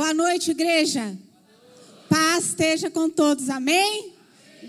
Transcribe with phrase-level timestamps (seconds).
[0.00, 1.14] Boa noite, igreja.
[2.08, 4.14] Paz esteja com todos, amém?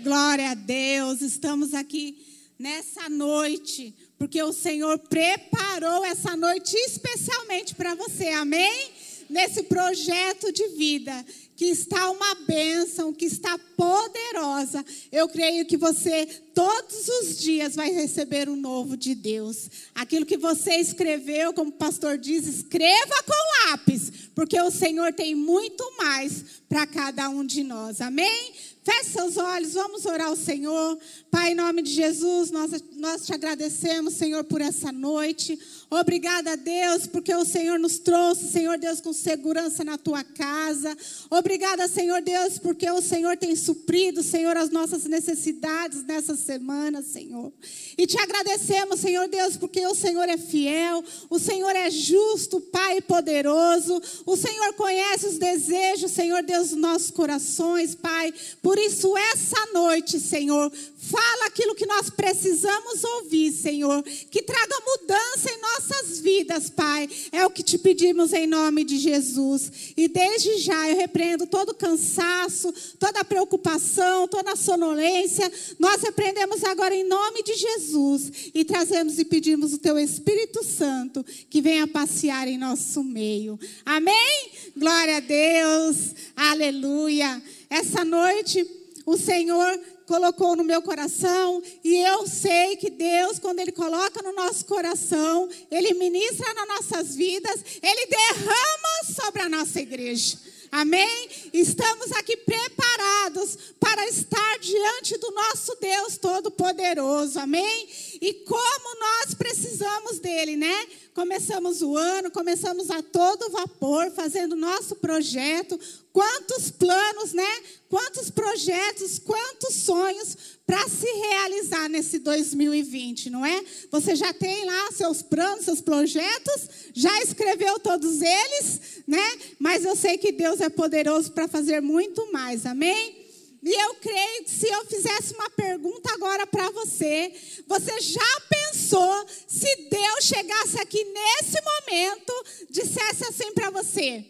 [0.02, 1.22] Glória a Deus.
[1.22, 2.18] Estamos aqui
[2.58, 8.90] nessa noite, porque o Senhor preparou essa noite especialmente para você, amém?
[9.32, 11.24] Nesse projeto de vida
[11.62, 14.84] que está uma bênção, que está poderosa.
[15.12, 19.70] Eu creio que você todos os dias vai receber o novo de Deus.
[19.94, 25.34] Aquilo que você escreveu, como o pastor diz, escreva com lápis, porque o Senhor tem
[25.34, 28.00] muito mais para cada um de nós.
[28.00, 28.52] Amém?
[28.84, 30.98] Feche seus olhos, vamos orar ao Senhor.
[31.30, 35.56] Pai, em nome de Jesus, nós, nós te agradecemos, Senhor, por essa noite.
[35.94, 40.96] Obrigada, Deus, porque o Senhor nos trouxe, Senhor Deus, com segurança na tua casa.
[41.28, 47.52] Obrigada, Senhor Deus, porque o Senhor tem suprido, Senhor, as nossas necessidades nessa semana, Senhor.
[47.98, 53.02] E te agradecemos, Senhor Deus, porque o Senhor é fiel, o Senhor é justo, Pai
[53.02, 54.00] poderoso.
[54.24, 58.32] O Senhor conhece os desejos, Senhor Deus, dos nossos corações, Pai.
[58.62, 64.02] Por isso, essa noite, Senhor, fala aquilo que nós precisamos ouvir, Senhor.
[64.02, 67.08] Que traga mudança em nós nossas vidas, Pai.
[67.30, 69.92] É o que te pedimos em nome de Jesus.
[69.96, 75.50] E desde já eu repreendo todo cansaço, toda preocupação, toda sonolência.
[75.78, 81.24] Nós repreendemos agora em nome de Jesus e trazemos e pedimos o teu Espírito Santo
[81.50, 83.58] que venha passear em nosso meio.
[83.84, 84.50] Amém?
[84.76, 86.14] Glória a Deus.
[86.36, 87.42] Aleluia.
[87.68, 88.66] Essa noite
[89.04, 94.32] o Senhor colocou no meu coração, e eu sei que Deus, quando Ele coloca no
[94.32, 100.38] nosso coração, Ele ministra nas nossas vidas, Ele derrama sobre a nossa igreja.
[100.72, 101.28] Amém?
[101.52, 107.38] Estamos aqui preparados para estar diante do nosso Deus Todo-Poderoso.
[107.38, 107.88] Amém?
[108.22, 110.86] E como nós precisamos dele, né?
[111.14, 115.78] Começamos o ano, começamos a todo vapor, fazendo nosso projeto.
[116.10, 117.60] Quantos planos, né?
[117.88, 123.62] Quantos projetos, quantos sonhos para se realizar nesse 2020, não é?
[123.90, 129.38] Você já tem lá seus planos, seus projetos, já escreveu todos eles, né?
[129.58, 133.21] Mas eu sei que Deus é poderoso para fazer muito mais, amém?
[133.62, 137.32] E eu creio que se eu fizesse uma pergunta agora para você,
[137.66, 144.24] você já pensou se Deus chegasse aqui nesse momento, dissesse assim para você: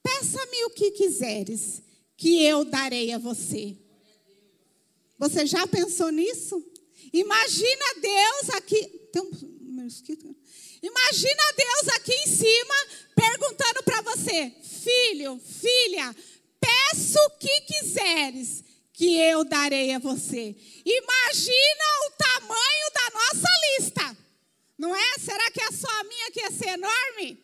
[0.00, 1.82] Peça-me o que quiseres,
[2.16, 3.76] que eu darei a você.
[5.18, 6.64] Você já pensou nisso?
[7.12, 8.86] Imagina Deus aqui.
[9.12, 10.36] Tem um mosquito?
[10.80, 12.74] Imagina Deus aqui em cima
[13.16, 16.14] perguntando para você: Filho, filha,
[16.94, 20.54] peço o que quiseres, que eu darei a você.
[20.84, 24.16] Imagina o tamanho da nossa lista.
[24.78, 25.18] Não é?
[25.18, 27.42] Será que é só a minha que ia ser enorme?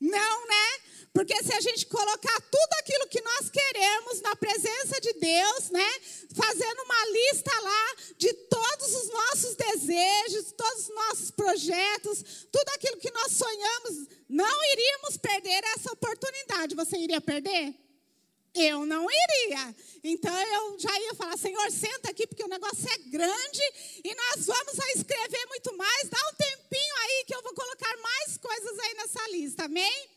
[0.00, 0.80] Não, né?
[1.12, 5.90] Porque se a gente colocar tudo aquilo que nós queremos na presença de Deus, né?
[6.34, 12.98] Fazendo uma lista lá de todos os nossos desejos, todos os nossos projetos, tudo aquilo
[12.98, 16.74] que nós sonhamos, não iríamos perder essa oportunidade.
[16.74, 17.74] Você iria perder?
[18.60, 19.74] Eu não iria.
[20.02, 23.62] Então eu já ia falar, Senhor, senta aqui, porque o negócio é grande
[24.04, 26.08] e nós vamos a escrever muito mais.
[26.08, 30.08] Dá um tempinho aí que eu vou colocar mais coisas aí nessa lista, amém?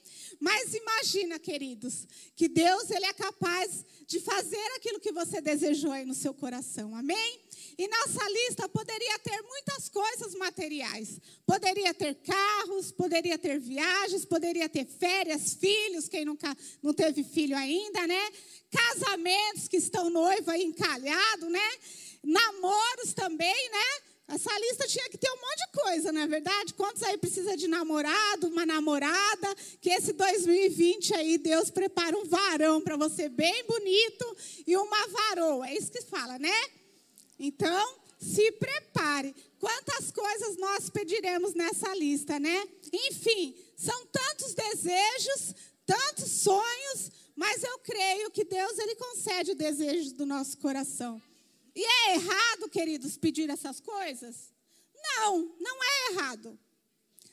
[0.42, 6.04] Mas imagina, queridos, que Deus ele é capaz de fazer aquilo que você desejou aí
[6.04, 6.96] no seu coração.
[6.96, 7.40] Amém?
[7.78, 11.22] E nossa lista poderia ter muitas coisas materiais.
[11.46, 17.56] Poderia ter carros, poderia ter viagens, poderia ter férias, filhos, quem nunca não teve filho
[17.56, 18.32] ainda, né?
[18.72, 21.72] Casamentos que estão noiva encalhado, né?
[22.24, 24.11] Namoros também, né?
[24.32, 26.74] Essa lista tinha que ter um monte de coisa, não é verdade?
[26.74, 29.56] Quantos aí precisa de namorado, uma namorada?
[29.82, 35.68] Que esse 2020 aí Deus prepara um varão para você bem bonito e uma varoa.
[35.68, 36.64] É isso que fala, né?
[37.38, 39.36] Então, se prepare.
[39.60, 42.66] Quantas coisas nós pediremos nessa lista, né?
[42.94, 45.54] Enfim, são tantos desejos,
[45.86, 51.22] tantos sonhos, mas eu creio que Deus ele concede o desejo do nosso coração.
[51.76, 54.52] E é errado, queridos, pedir essas coisas?
[54.94, 56.60] Não, não é errado.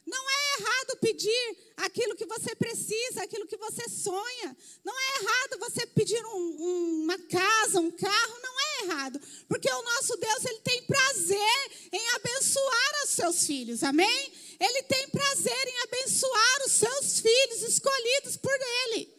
[0.07, 4.57] Não é errado pedir aquilo que você precisa, aquilo que você sonha.
[4.83, 8.39] Não é errado você pedir um, um, uma casa, um carro.
[8.43, 9.21] Não é errado.
[9.47, 13.83] Porque o nosso Deus, Ele tem prazer em abençoar os seus filhos.
[13.83, 14.33] Amém?
[14.59, 19.15] Ele tem prazer em abençoar os seus filhos escolhidos por Ele.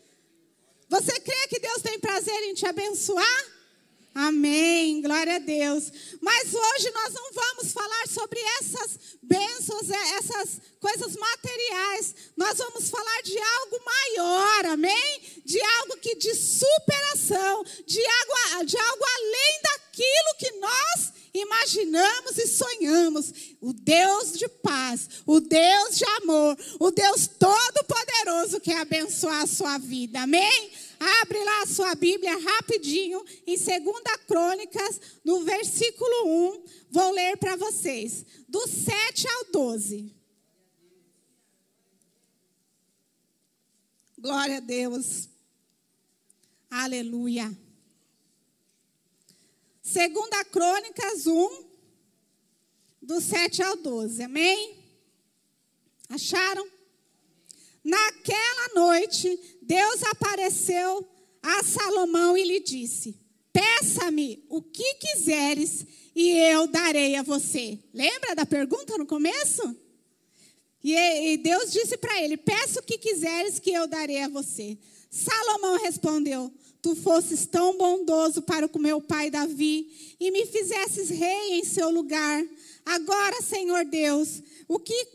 [0.90, 3.59] Você crê que Deus tem prazer em te abençoar?
[4.14, 5.92] Amém, glória a Deus.
[6.22, 12.16] Mas hoje nós não vamos falar sobre essas bênçãos, é, essas coisas materiais.
[12.36, 15.22] Nós vamos falar de algo maior, amém?
[15.46, 20.52] De algo que de superação, de algo, de algo além daquilo que
[21.60, 23.34] imaginamos e sonhamos.
[23.62, 29.78] O Deus de paz, o Deus de amor, o Deus todo-poderoso quer abençoar a sua
[29.78, 30.72] vida, amém?
[31.22, 33.70] Abre lá a sua Bíblia rapidinho, em 2
[34.28, 36.64] Crônicas, no versículo 1.
[36.92, 40.14] Vou ler para vocês, do 7 ao 12.
[44.18, 45.30] Glória a Deus.
[46.70, 47.69] Aleluia.
[49.92, 51.66] Segunda Crônicas 1,
[53.02, 54.22] do 7 ao 12.
[54.22, 54.78] Amém?
[56.08, 56.70] Acharam?
[57.84, 61.10] Naquela noite, Deus apareceu
[61.42, 63.20] a Salomão e lhe disse:
[63.52, 67.80] Peça-me o que quiseres e eu darei a você.
[67.92, 69.76] Lembra da pergunta no começo?
[70.84, 74.78] E Deus disse para ele: Peça o que quiseres que eu darei a você.
[75.10, 81.60] Salomão respondeu: Tu fosses tão bondoso para com meu pai Davi e me fizesses rei
[81.60, 82.46] em seu lugar.
[82.86, 85.06] Agora, Senhor Deus, o que,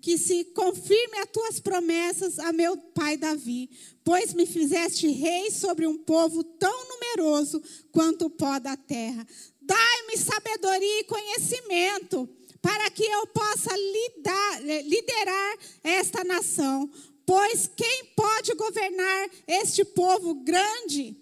[0.00, 3.70] que se confirme as tuas promessas a meu pai Davi,
[4.02, 9.26] pois me fizeste rei sobre um povo tão numeroso quanto o pó da terra.
[9.60, 12.28] Dai-me sabedoria e conhecimento
[12.60, 16.88] para que eu possa lidar, liderar esta nação.
[17.24, 21.16] Pois quem pode governar este povo grande?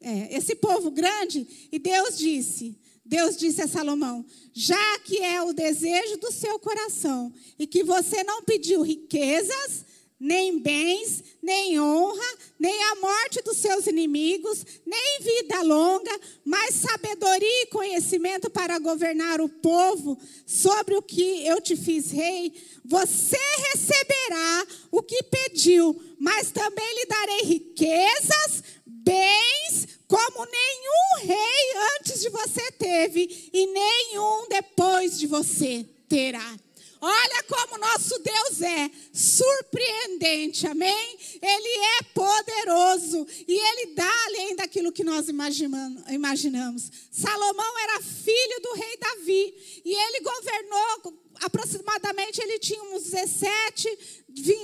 [0.00, 1.68] É, esse povo grande?
[1.70, 7.32] E Deus disse: Deus disse a Salomão: já que é o desejo do seu coração
[7.58, 9.86] e que você não pediu riquezas,
[10.20, 16.10] nem bens, nem honra, nem a morte dos seus inimigos, nem vida longa,
[16.44, 22.52] mas sabedoria e conhecimento para governar o povo sobre o que eu te fiz rei,
[22.84, 23.38] você
[23.72, 32.28] receberá o que pediu, mas também lhe darei riquezas, bens, como nenhum rei antes de
[32.28, 36.58] você teve e nenhum depois de você terá.
[37.00, 41.18] Olha como nosso Deus é surpreendente, amém?
[41.40, 46.90] Ele é poderoso e ele dá além daquilo que nós imaginamos.
[47.10, 53.88] Salomão era filho do rei Davi e ele governou aproximadamente, ele tinha uns 17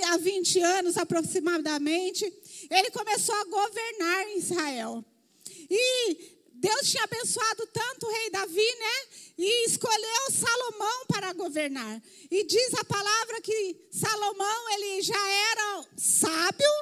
[0.09, 2.25] a 20 anos aproximadamente.
[2.71, 5.05] Ele começou a governar em Israel.
[5.71, 9.07] E Deus tinha abençoado tanto o rei Davi, né?
[9.37, 11.07] E escolheu Salomão
[11.45, 12.03] governar.
[12.31, 16.73] E diz a palavra que Salomão ele já era sábio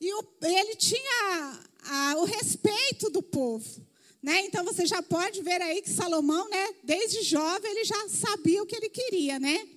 [0.00, 3.86] e o, ele tinha a, o respeito do povo.
[4.22, 4.40] Né?
[4.46, 8.66] Então você já pode ver aí que Salomão, né, desde jovem, ele já sabia o
[8.66, 9.68] que ele queria, né?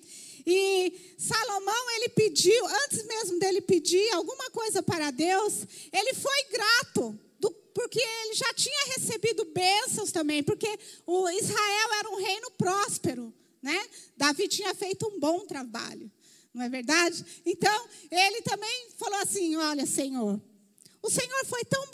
[0.45, 5.53] E Salomão, ele pediu, antes mesmo dele pedir alguma coisa para Deus,
[5.94, 7.19] ele foi grato
[7.80, 10.68] porque ele já tinha recebido bênçãos também, porque
[11.06, 13.79] o Israel era um reino próspero, né?
[14.15, 16.11] Davi tinha feito um bom trabalho,
[16.53, 17.25] não é verdade?
[17.45, 20.41] Então, ele também falou assim: Olha, Senhor,
[21.01, 21.85] o Senhor foi tão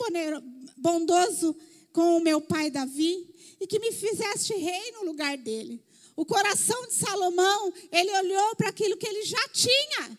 [0.76, 1.56] bondoso
[1.92, 5.82] com o meu pai Davi e que me fizeste rei no lugar dele.
[6.14, 10.18] O coração de Salomão, ele olhou para aquilo que ele já tinha.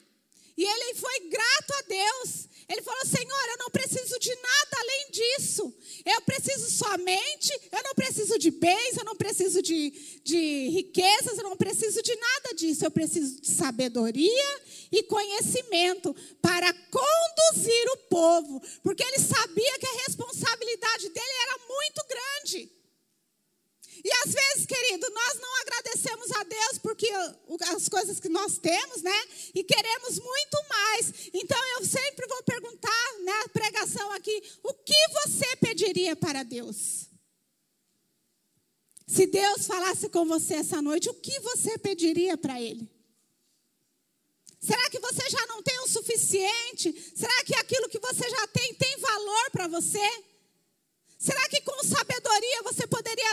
[0.55, 2.46] E ele foi grato a Deus.
[2.69, 5.73] Ele falou: Senhor, eu não preciso de nada além disso.
[6.05, 11.43] Eu preciso somente, eu não preciso de bens, eu não preciso de, de riquezas, eu
[11.43, 12.85] não preciso de nada disso.
[12.85, 18.61] Eu preciso de sabedoria e conhecimento para conduzir o povo.
[18.83, 22.76] Porque ele sabia que a responsabilidade dele era muito grande.
[24.03, 27.09] E às vezes, querido, nós não agradecemos a Deus porque
[27.75, 29.27] as coisas que nós temos, né?
[29.53, 31.13] E queremos muito mais.
[31.33, 37.07] Então eu sempre vou perguntar na né, pregação aqui: o que você pediria para Deus?
[39.07, 42.89] Se Deus falasse com você essa noite, o que você pediria para Ele?
[44.59, 47.13] Será que você já não tem o suficiente?
[47.15, 50.25] Será que aquilo que você já tem tem valor para você?
[51.17, 53.31] Será que com sabedoria você poderia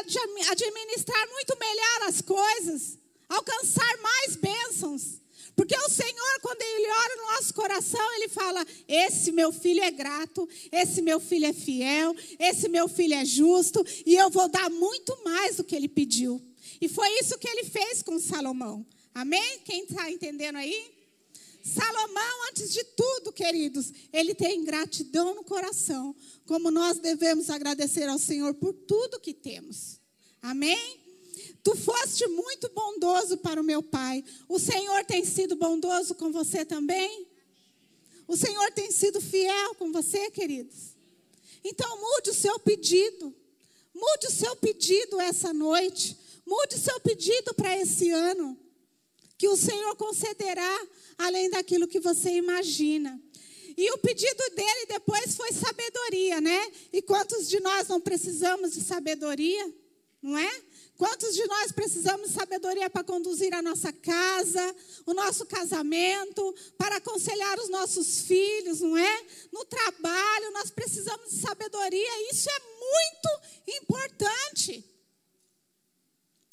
[0.50, 2.98] administrar muito melhor as coisas?
[3.28, 5.20] Alcançar mais bênçãos?
[5.56, 9.90] Porque o Senhor, quando Ele ora no nosso coração, Ele fala: Esse meu filho é
[9.90, 14.68] grato, esse meu filho é fiel, esse meu filho é justo, e eu vou dar
[14.70, 16.42] muito mais do que ele pediu.
[16.80, 18.84] E foi isso que ele fez com Salomão.
[19.14, 19.60] Amém?
[19.64, 20.93] Quem está entendendo aí?
[21.64, 28.18] Salomão, antes de tudo, queridos, ele tem gratidão no coração, como nós devemos agradecer ao
[28.18, 29.98] Senhor por tudo que temos.
[30.42, 31.00] Amém?
[31.62, 34.22] Tu foste muito bondoso para o meu pai.
[34.46, 37.26] O Senhor tem sido bondoso com você também?
[38.28, 40.94] O Senhor tem sido fiel com você, queridos?
[41.64, 43.34] Então mude o seu pedido.
[43.94, 46.14] Mude o seu pedido essa noite.
[46.44, 48.58] Mude o seu pedido para esse ano.
[49.38, 50.86] Que o Senhor concederá
[51.18, 53.20] além daquilo que você imagina.
[53.76, 56.72] E o pedido dele depois foi sabedoria, né?
[56.92, 59.72] E quantos de nós não precisamos de sabedoria?
[60.22, 60.62] Não é?
[60.96, 66.96] Quantos de nós precisamos de sabedoria para conduzir a nossa casa, o nosso casamento, para
[66.96, 69.26] aconselhar os nossos filhos, não é?
[69.52, 74.93] No trabalho, nós precisamos de sabedoria, isso é muito importante.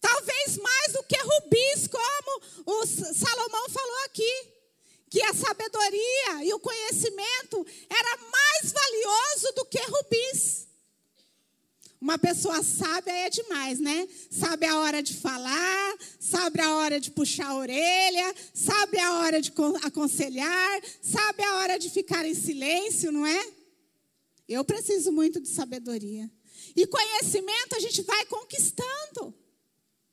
[0.01, 4.47] Talvez mais do que rubis, como o Salomão falou aqui,
[5.09, 10.67] que a sabedoria e o conhecimento era mais valioso do que rubis.
[12.01, 14.07] Uma pessoa sábia é demais, né?
[14.31, 19.39] Sabe a hora de falar, sabe a hora de puxar a orelha, sabe a hora
[19.39, 19.53] de
[19.83, 23.53] aconselhar, sabe a hora de ficar em silêncio, não é?
[24.49, 26.27] Eu preciso muito de sabedoria.
[26.75, 29.33] E conhecimento a gente vai conquistando.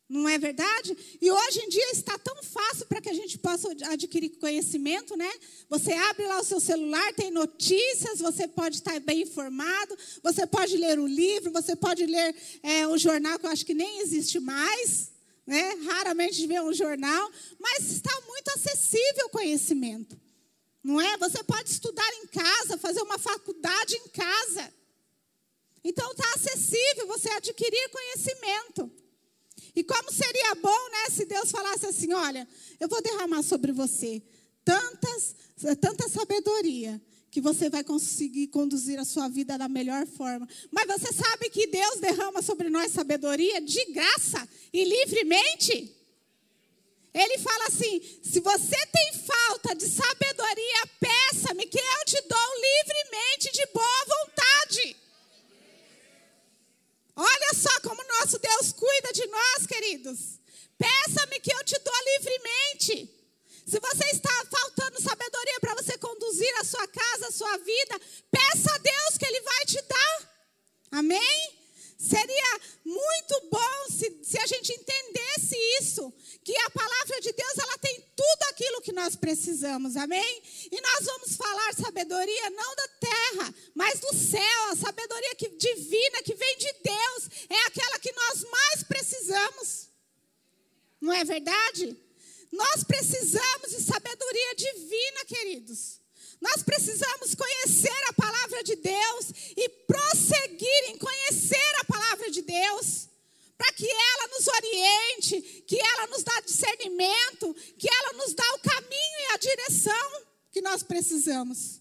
[0.09, 0.97] Não é verdade?
[1.21, 5.31] E hoje em dia está tão fácil para que a gente possa adquirir conhecimento, né?
[5.69, 10.79] Você abre lá o seu celular, tem notícias, você pode estar bem informado, você pode
[10.79, 14.41] ler o livro, você pode ler é, o jornal, que eu acho que nem existe
[14.41, 15.11] mais,
[15.47, 15.75] né?
[15.85, 20.19] Raramente vê um jornal, mas está muito acessível o conhecimento,
[20.83, 21.19] não é?
[21.19, 24.73] Você pode estudar em casa, fazer uma faculdade em casa.
[25.85, 28.91] Então está acessível você adquirir conhecimento.
[29.79, 32.49] E como seria bom, né, se Deus falasse assim: olha,
[32.81, 34.21] eu vou derramar sobre você
[34.65, 35.37] tantas,
[35.81, 40.49] tanta sabedoria que você vai conseguir conduzir a sua vida da melhor forma.
[40.73, 45.97] Mas você sabe que Deus derrama sobre nós sabedoria de graça e livremente?
[47.15, 53.53] Ele fala assim: se você tem falta de sabedoria, peça-me que eu te dou livremente
[53.53, 54.97] de boa vontade.
[57.21, 60.39] Olha só como nosso Deus cuida de nós, queridos.
[60.79, 63.13] Peça-me que eu te dou livremente.
[63.67, 68.73] Se você está faltando sabedoria para você conduzir a sua casa, a sua vida, peça
[68.73, 70.31] a Deus que Ele vai te dar.
[70.93, 71.58] Amém?
[71.99, 76.13] Seria muito bom se, se a gente entendesse isso,
[76.45, 80.43] que a palavra de Deus ela tem tudo aquilo que nós precisamos, amém?
[80.71, 86.23] E nós vamos falar sabedoria não da terra, mas do céu, a sabedoria que, divina
[86.23, 89.89] que vem de Deus, é aquela que nós mais precisamos.
[91.01, 91.97] Não é verdade?
[92.53, 95.99] Nós precisamos de sabedoria divina, queridos.
[96.41, 99.27] Nós precisamos conhecer a palavra de Deus
[99.57, 103.09] e prosseguir em conhecer a palavra de Deus,
[103.57, 108.61] para que ela nos oriente, que ela nos dá discernimento, que ela nos dá o
[108.61, 111.81] caminho e a direção que nós precisamos.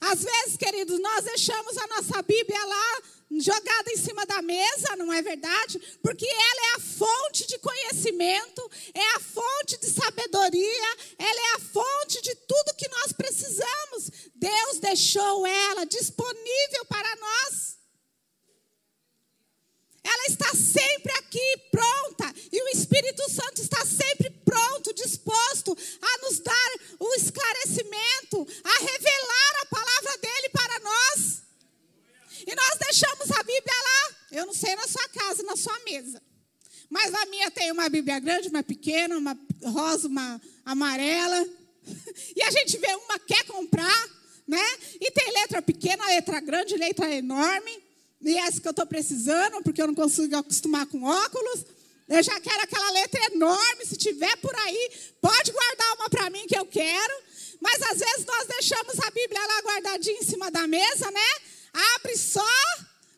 [0.00, 3.02] Às vezes, queridos, nós deixamos a nossa Bíblia lá
[3.38, 5.78] jogada em cima da mesa, não é verdade?
[6.02, 11.60] Porque ela é a fonte de conhecimento, é a fonte de sabedoria, ela é a
[11.60, 14.10] fonte de tudo que nós precisamos.
[14.34, 17.69] Deus deixou ela disponível para nós.
[20.02, 26.40] Ela está sempre aqui pronta, e o Espírito Santo está sempre pronto, disposto a nos
[26.40, 31.42] dar o esclarecimento, a revelar a palavra dele para nós.
[32.46, 34.16] E nós deixamos a Bíblia lá.
[34.32, 36.22] Eu não sei na sua casa, na sua mesa.
[36.88, 41.46] Mas a minha tem uma Bíblia grande, uma pequena, uma rosa, uma amarela.
[42.36, 44.08] E a gente vê uma, quer comprar,
[44.46, 44.64] né?
[45.00, 47.82] E tem letra pequena, letra grande, letra enorme.
[48.22, 51.64] E essa que eu estou precisando, porque eu não consigo acostumar com óculos.
[52.08, 53.86] Eu já quero aquela letra enorme.
[53.86, 57.14] Se tiver por aí, pode guardar uma para mim que eu quero.
[57.60, 61.30] Mas às vezes nós deixamos a Bíblia lá guardadinha em cima da mesa, né?
[61.72, 62.44] abre só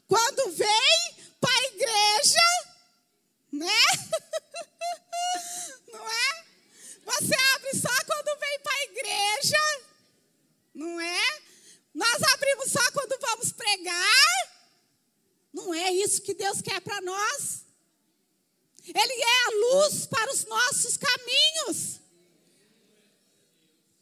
[0.07, 2.41] quando vem para a igreja,
[3.53, 3.83] né?
[5.93, 6.45] Não é?
[7.05, 9.59] Você abre só quando vem para a igreja,
[10.75, 11.43] não é?
[11.95, 14.52] Nós abrimos só quando vamos pregar.
[15.53, 17.65] Não é isso que Deus quer para nós.
[18.85, 22.01] Ele é a luz para os nossos caminhos.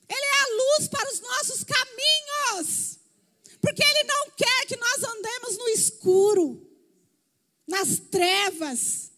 [0.09, 2.99] Ele é a luz para os nossos caminhos.
[3.61, 6.66] Porque Ele não quer que nós andemos no escuro,
[7.66, 9.12] nas trevas.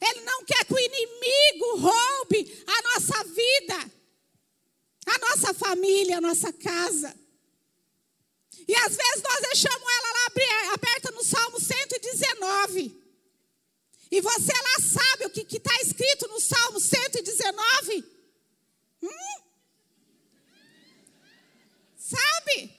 [0.00, 3.92] Ele não quer que o inimigo roube a nossa vida.
[5.06, 7.14] a nossa família, a nossa casa.
[8.66, 13.04] E às vezes nós deixamos ela lá aberta no Salmo 119.
[14.10, 18.04] E você lá sabe o que está escrito no Salmo 119?
[19.02, 19.42] Hum?
[21.96, 22.72] Sabe?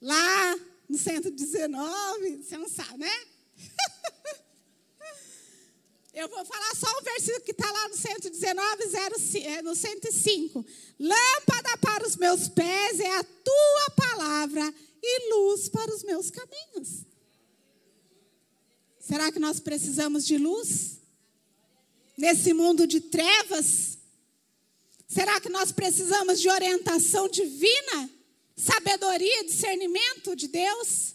[0.00, 0.56] Lá
[0.88, 3.26] no 119, você não sabe, né?
[6.18, 10.66] Eu vou falar só o versículo que está lá no 119, 0, é, no 105.
[10.98, 17.04] Lâmpada para os meus pés é a tua palavra e luz para os meus caminhos.
[18.98, 20.98] Será que nós precisamos de luz?
[22.16, 23.96] Nesse mundo de trevas?
[25.06, 28.10] Será que nós precisamos de orientação divina?
[28.56, 31.14] Sabedoria, discernimento de Deus?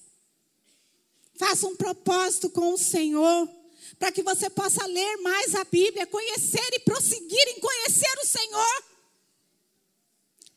[1.37, 3.62] Faça um propósito com o Senhor
[3.97, 8.83] para que você possa ler mais a Bíblia, conhecer e prosseguir em conhecer o Senhor.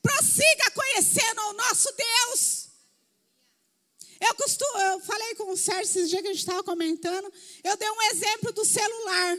[0.03, 2.69] Prossiga conhecendo o nosso Deus.
[4.21, 7.33] Eu, costumo, eu falei com o Sérgio esses dias que a gente estava comentando.
[7.63, 9.39] Eu dei um exemplo do celular.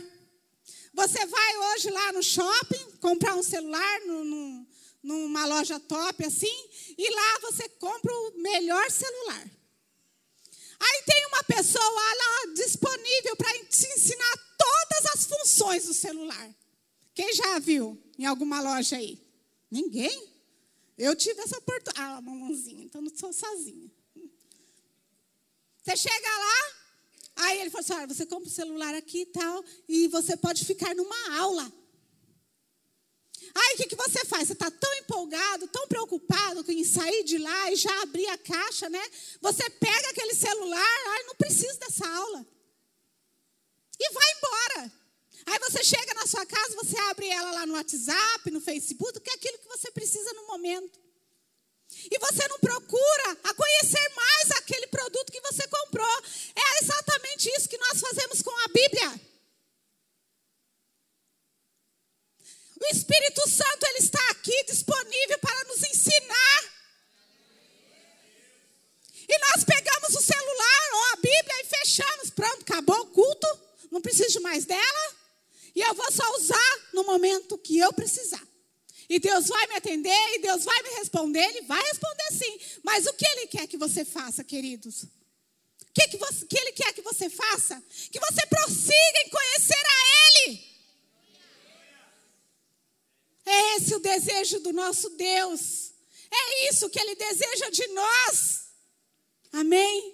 [0.93, 4.67] Você vai hoje lá no shopping comprar um celular no, no,
[5.03, 9.56] numa loja top assim, e lá você compra o melhor celular.
[10.79, 16.55] Aí tem uma pessoa lá disponível para te ensinar todas as funções do celular.
[17.13, 19.19] Quem já viu em alguma loja aí?
[19.71, 20.31] Ninguém?
[20.97, 21.99] Eu tive essa oportunidade.
[21.99, 23.91] Ah, mamãozinha, então não sou sozinha.
[25.83, 26.73] Você chega lá,
[27.37, 30.65] aí ele falou assim: olha, você compra o celular aqui e tal, e você pode
[30.65, 31.71] ficar numa aula.
[33.59, 34.47] Aí o que, que você faz?
[34.47, 38.87] Você está tão empolgado, tão preocupado em sair de lá e já abrir a caixa,
[38.87, 39.03] né?
[39.41, 42.45] Você pega aquele celular, ai, não preciso dessa aula.
[43.99, 44.93] E vai embora.
[45.47, 49.29] Aí você chega na sua casa, você abre ela lá no WhatsApp, no Facebook, que
[49.29, 50.99] é aquilo que você precisa no momento.
[52.11, 56.23] E você não procura a conhecer mais aquele produto que você comprou.
[56.55, 59.21] É exatamente isso que nós fazemos com a Bíblia.
[62.87, 66.63] O Espírito Santo ele está aqui disponível para nos ensinar.
[69.27, 72.29] E nós pegamos o celular ou a Bíblia e fechamos.
[72.29, 73.47] Pronto, acabou o culto.
[73.91, 75.15] Não preciso mais dela.
[75.75, 78.41] E eu vou só usar no momento que eu precisar.
[79.09, 81.43] E Deus vai me atender e Deus vai me responder.
[81.43, 82.59] Ele vai responder sim.
[82.83, 85.03] Mas o que Ele quer que você faça, queridos?
[85.03, 87.83] O que, que, você, que Ele quer que você faça?
[88.11, 90.66] Que você prossiga em conhecer a Ele.
[93.49, 95.93] É esse o desejo do nosso Deus.
[96.29, 98.63] É isso que Ele deseja de nós.
[99.53, 100.13] Amém?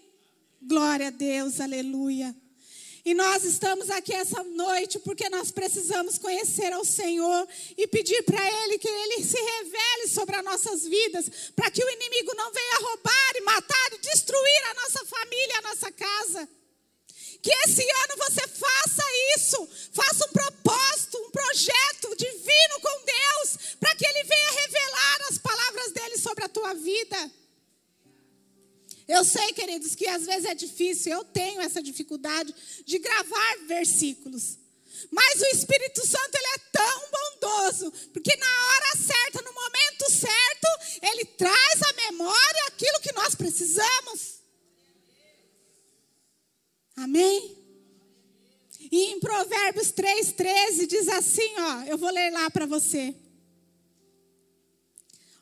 [0.61, 2.35] Glória a Deus, aleluia.
[3.03, 8.39] E nós estamos aqui essa noite porque nós precisamos conhecer ao Senhor e pedir para
[8.63, 12.79] Ele que Ele se revele sobre as nossas vidas, para que o inimigo não venha
[12.79, 16.49] roubar e matar e destruir a nossa família, a nossa casa.
[17.41, 19.03] Que esse ano você faça
[19.35, 19.69] isso,
[29.07, 32.53] Eu sei, queridos, que às vezes é difícil, eu tenho essa dificuldade
[32.85, 34.57] de gravar versículos.
[35.11, 40.67] Mas o Espírito Santo ele é tão bondoso, porque na hora certa, no momento certo,
[41.01, 44.39] ele traz à memória aquilo que nós precisamos.
[46.95, 47.57] Amém?
[48.91, 53.15] E em Provérbios 3,13 diz assim, ó, eu vou ler lá para você.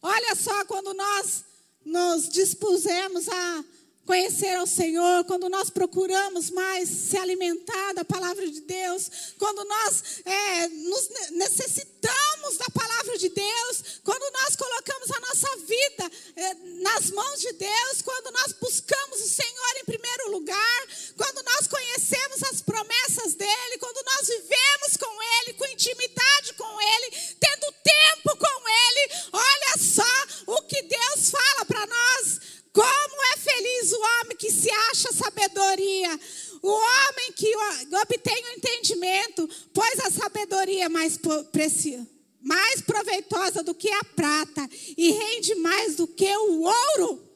[0.02, 1.44] Olha só, quando nós
[1.86, 3.64] nos dispusemos a
[4.06, 10.04] conhecer ao Senhor, quando nós procuramos mais se alimentar da palavra de Deus, quando nós
[10.26, 17.12] é, nos necessitamos da palavra de Deus, quando nós colocamos a nossa vida é, nas
[17.12, 22.62] mãos de Deus, quando nós buscamos o Senhor em primeiro lugar, quando nós conhecemos as
[22.62, 29.14] promessas dEle, quando nós vivemos com Ele, com intimidade com Ele, tendo tempo com Ele,
[29.32, 30.04] olha só
[30.48, 36.20] o que Deus fala para nós como é feliz o homem que se acha sabedoria,
[36.62, 37.52] o homem que
[38.02, 41.18] obtém o entendimento, pois a sabedoria é mais
[41.52, 42.08] preciosa,
[42.42, 47.31] mais proveitosa do que a prata e rende mais do que o ouro.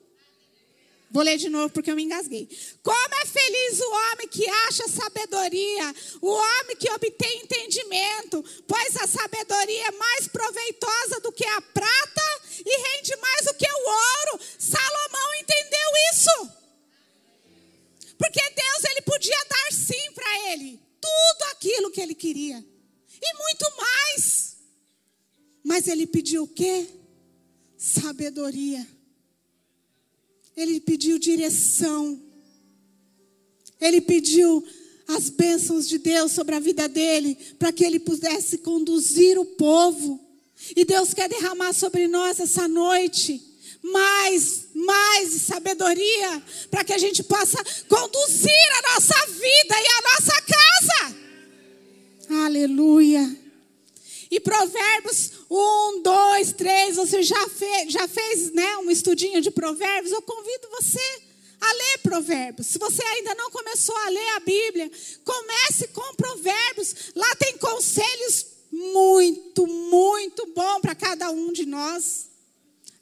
[1.16, 2.46] Vou ler de novo porque eu me engasguei.
[2.84, 9.08] Como é feliz o homem que acha sabedoria, o homem que obtém entendimento, pois a
[9.08, 14.44] sabedoria é mais proveitosa do que a prata e rende mais do que o ouro.
[14.60, 16.52] Salomão entendeu isso.
[18.18, 23.78] Porque Deus ele podia dar sim para ele tudo aquilo que ele queria e muito
[23.78, 24.58] mais.
[25.64, 26.90] Mas ele pediu o quê?
[27.78, 28.95] Sabedoria.
[30.56, 32.20] Ele pediu direção.
[33.80, 34.64] Ele pediu
[35.08, 40.20] as bênçãos de Deus sobre a vida dele, para que ele pudesse conduzir o povo.
[40.76, 46.42] E Deus quer derramar sobre nós essa noite mais, mais sabedoria,
[46.72, 51.16] para que a gente possa conduzir a nossa vida e a nossa casa.
[52.46, 53.45] Aleluia.
[54.30, 60.12] E Provérbios 1, 2, 3, você já fez, já fez né, um estudinho de Provérbios?
[60.12, 61.22] Eu convido você
[61.62, 62.68] a ler Provérbios.
[62.68, 64.92] Se você ainda não começou a ler a Bíblia,
[65.24, 67.12] comece com Provérbios.
[67.16, 72.28] Lá tem conselhos muito, muito bom para cada um de nós.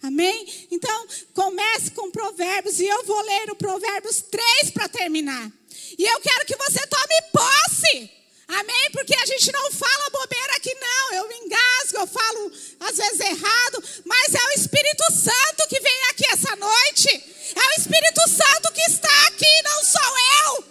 [0.02, 0.68] Amém?
[0.70, 5.50] Então, comece com Provérbios e eu vou ler o Provérbios 3 para terminar.
[5.98, 8.23] E eu quero que você tome posse.
[8.60, 8.90] Amém?
[8.92, 11.14] Porque a gente não fala bobeira aqui, não.
[11.16, 16.04] Eu me engasgo, eu falo às vezes errado, mas é o Espírito Santo que vem
[16.10, 17.10] aqui essa noite.
[17.10, 20.66] É o Espírito Santo que está aqui, não sou eu.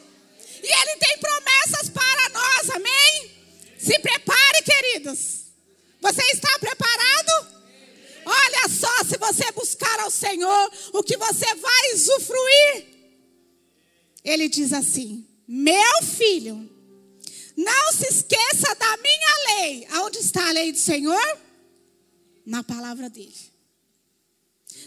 [0.62, 3.32] E ele tem promessas para nós, amém?
[3.78, 5.46] Se prepare, queridos.
[6.00, 7.48] Você está preparado?
[8.24, 12.86] Olha só, se você buscar ao Senhor, o que você vai usufruir.
[14.24, 16.71] Ele diz assim: Meu filho,
[17.56, 19.86] não se esqueça da minha lei.
[19.90, 21.38] Aonde está a lei do Senhor?
[22.44, 23.52] Na palavra dele.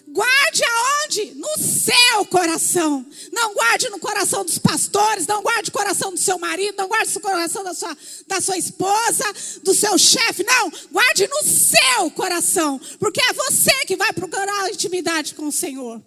[0.08, 1.34] Guarde aonde?
[1.36, 3.06] No seu coração.
[3.32, 7.13] Não guarde no coração dos pastores, não guarde no coração do seu marido, não guarde
[7.13, 7.97] no coração da sua,
[8.28, 9.23] da sua esposa,
[9.63, 10.43] do seu chefe.
[10.43, 12.80] Não, guarde no seu coração.
[12.99, 16.01] Porque é você que vai procurar a intimidade com o Senhor.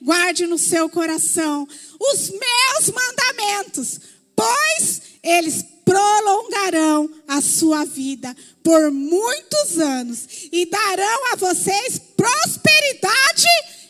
[0.00, 1.68] Guarde no seu coração
[2.00, 4.00] os meus mandamentos,
[4.34, 13.48] pois eles prolongarão a sua vida por muitos anos e darão a vocês prosperidade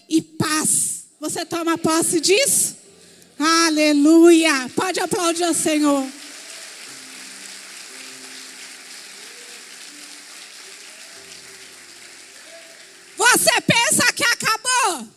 [0.09, 1.05] e paz.
[1.21, 2.77] Você toma posse disso?
[3.39, 4.71] Aleluia!
[4.75, 6.07] Pode aplaudir ao Senhor.
[13.17, 15.09] Você pensa que acabou?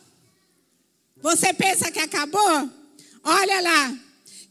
[1.21, 2.69] Você pensa que acabou?
[3.23, 4.04] Olha lá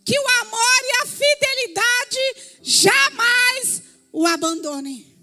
[0.04, 5.14] que o amor e a fidelidade jamais o abandonem.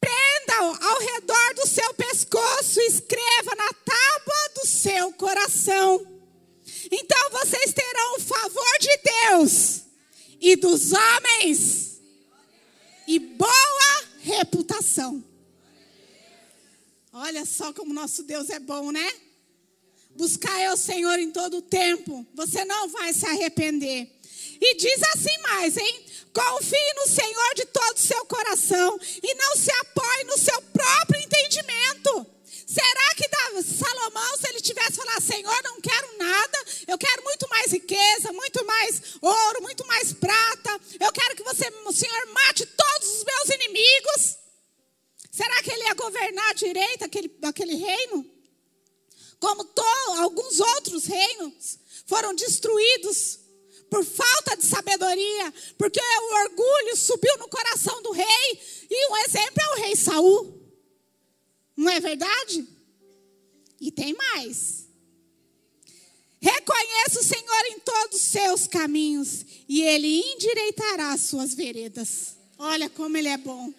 [0.00, 6.06] Prenda-o ao redor do seu pescoço escreva na tábua do seu coração.
[6.90, 9.82] Então vocês terão o favor de Deus
[10.40, 12.00] e dos homens
[13.06, 15.24] e boa reputação.
[17.12, 19.25] Olha só como nosso Deus é bom, né?
[20.16, 24.10] Buscar o Senhor em todo o tempo, você não vai se arrepender.
[24.60, 26.04] E diz assim mais, hein?
[26.32, 31.20] Confie no Senhor de todo o seu coração e não se apoie no seu próprio
[31.20, 32.26] entendimento.
[32.66, 33.26] Será que
[33.62, 38.64] Salomão, se ele tivesse falado, Senhor, não quero nada, eu quero muito mais riqueza, muito
[38.64, 44.36] mais ouro, muito mais prata, eu quero que você, Senhor, mate todos os meus inimigos.
[45.30, 48.35] Será que ele ia governar direito aquele, aquele reino?
[49.38, 49.68] Como
[50.18, 53.40] alguns outros reinos foram destruídos
[53.90, 59.62] por falta de sabedoria, porque o orgulho subiu no coração do rei, e um exemplo
[59.62, 60.62] é o rei Saul.
[61.76, 62.66] Não é verdade?
[63.80, 64.86] E tem mais.
[66.40, 72.36] Reconheça o Senhor em todos os seus caminhos, e ele endireitará as suas veredas.
[72.58, 73.72] Olha como ele é bom.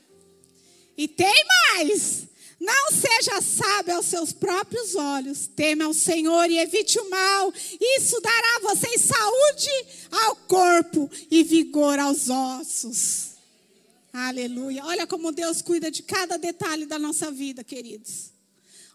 [0.95, 2.27] E tem mais.
[2.59, 5.47] Não seja sábio aos seus próprios olhos.
[5.47, 7.53] Teme ao Senhor e evite o mal.
[7.97, 13.37] Isso dará a vocês saúde ao corpo e vigor aos ossos.
[14.11, 14.83] Aleluia.
[14.85, 18.31] Olha como Deus cuida de cada detalhe da nossa vida, queridos.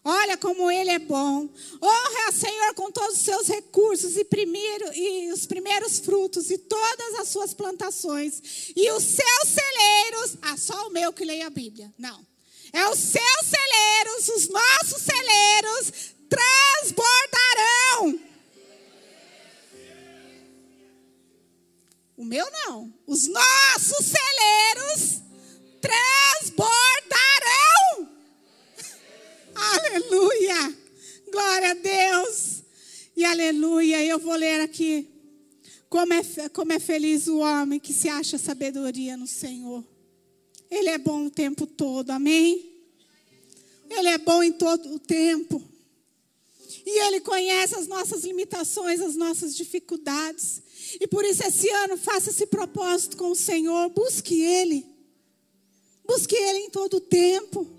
[0.03, 1.47] Olha como Ele é bom.
[1.81, 6.57] Honre ao Senhor com todos os seus recursos e, primeiro, e os primeiros frutos e
[6.57, 8.73] todas as suas plantações.
[8.75, 10.37] E os seus celeiros.
[10.41, 11.93] Ah, só o meu que leia a Bíblia.
[11.97, 12.32] Não.
[12.73, 18.19] É os seus celeiros, os nossos celeiros transbordarão.
[22.17, 22.91] O meu não.
[23.05, 25.21] Os nossos celeiros
[25.79, 28.09] transbordarão.
[29.53, 30.75] aleluia.
[31.31, 32.63] Glória a Deus.
[33.15, 34.03] E aleluia.
[34.03, 35.07] Eu vou ler aqui.
[35.89, 39.85] Como é, como é feliz o homem que se acha sabedoria no Senhor.
[40.73, 42.67] Ele é bom o tempo todo, amém?
[43.87, 45.61] Ele é bom em todo o tempo.
[46.83, 50.63] E Ele conhece as nossas limitações, as nossas dificuldades.
[50.99, 53.87] E por isso, esse ano, faça esse propósito com o Senhor.
[53.89, 54.83] Busque Ele.
[56.03, 57.69] Busque Ele em todo o tempo.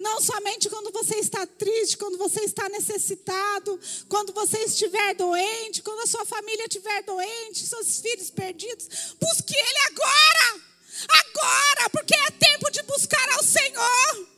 [0.00, 6.00] Não somente quando você está triste, quando você está necessitado, quando você estiver doente, quando
[6.00, 8.88] a sua família estiver doente, seus filhos perdidos.
[9.20, 10.71] Busque Ele agora.
[11.08, 14.28] Agora, porque é tempo de buscar ao Senhor.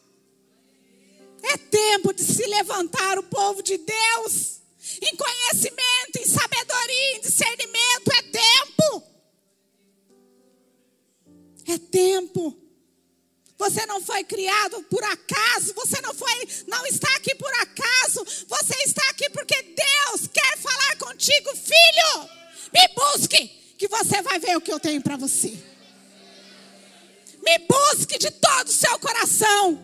[1.43, 4.61] É tempo de se levantar o povo de Deus.
[5.03, 8.13] Em conhecimento, em sabedoria, em discernimento.
[8.13, 9.03] É tempo.
[11.67, 12.57] É tempo.
[13.57, 18.25] Você não foi criado por acaso, você não foi, não está aqui por acaso.
[18.49, 22.29] Você está aqui porque Deus quer falar contigo, filho.
[22.73, 23.49] Me busque,
[23.79, 25.57] que você vai ver o que eu tenho para você.
[27.45, 29.79] Me busque de todo o seu coração.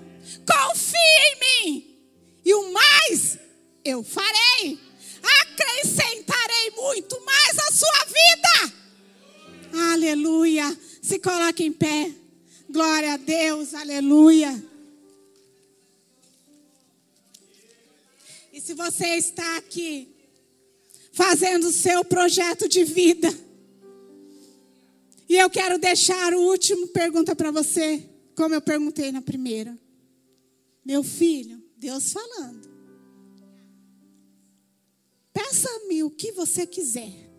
[0.47, 2.01] Confie em mim.
[2.45, 3.39] E o mais
[3.85, 4.79] eu farei.
[5.43, 8.81] Acrescentarei muito mais à sua vida.
[9.93, 10.79] Aleluia.
[11.03, 12.11] Se coloque em pé.
[12.69, 14.65] Glória a Deus, aleluia.
[18.53, 20.09] E se você está aqui
[21.13, 23.29] fazendo o seu projeto de vida,
[25.31, 29.79] e eu quero deixar o último pergunta para você, como eu perguntei na primeira.
[30.85, 32.69] Meu filho, Deus falando.
[35.33, 37.31] Peça-me o que você quiser,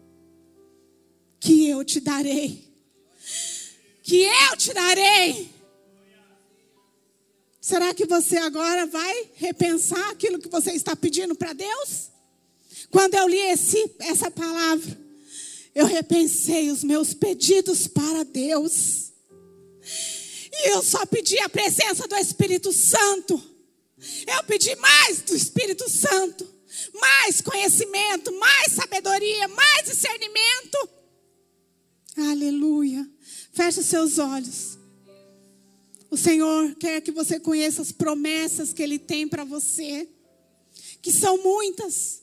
[1.39, 2.71] que eu te darei
[4.12, 5.49] que eu te darei.
[7.62, 12.10] Será que você agora vai repensar aquilo que você está pedindo para Deus?
[12.89, 14.99] Quando eu li esse, essa palavra,
[15.73, 19.12] eu repensei os meus pedidos para Deus.
[20.51, 23.41] E eu só pedi a presença do Espírito Santo.
[24.27, 26.47] Eu pedi mais do Espírito Santo,
[26.93, 30.89] mais conhecimento, mais sabedoria, mais discernimento.
[32.17, 33.07] Aleluia.
[33.53, 34.77] Feche seus olhos.
[36.10, 40.10] O Senhor quer que você conheça as promessas que Ele tem para você,
[41.01, 42.21] que são muitas,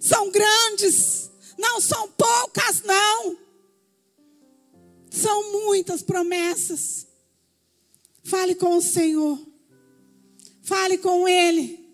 [0.00, 1.25] são grandes,
[1.58, 3.36] não são poucas, não.
[5.10, 7.06] São muitas promessas.
[8.22, 9.38] Fale com o Senhor,
[10.62, 11.86] fale com Ele.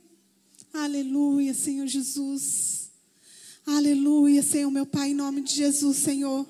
[0.72, 2.90] Aleluia, Senhor Jesus.
[3.66, 6.46] Aleluia, Senhor, meu Pai, em nome de Jesus, Senhor.